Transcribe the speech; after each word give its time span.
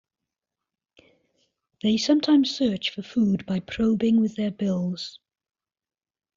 They 1.83 1.97
sometimes 1.97 2.55
search 2.57 2.89
for 2.89 3.03
food 3.03 3.45
by 3.45 3.59
probing 3.59 4.19
with 4.19 4.35
their 4.35 4.49
bills. 4.49 5.19